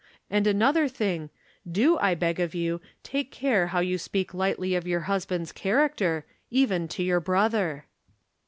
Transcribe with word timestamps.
And 0.31 0.47
another 0.47 0.87
thing 0.87 1.29
do, 1.71 1.95
I 1.99 2.15
beg 2.15 2.39
of 2.39 2.55
you, 2.55 2.81
take 3.03 3.31
care 3.31 3.67
how 3.67 3.81
you 3.81 3.99
speak 3.99 4.33
lightly 4.33 4.73
of 4.73 4.87
your 4.87 5.01
husband's 5.01 5.51
character, 5.51 6.25
even 6.49 6.87
to 6.87 7.03
your 7.03 7.19
brother." 7.19 7.85